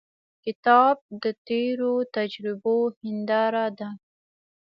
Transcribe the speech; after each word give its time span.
کتاب 0.43 0.95
د 1.23 1.25
تیرو 1.47 1.93
تجربو 2.15 2.77
هنداره 3.03 3.65
ده. 3.79 3.89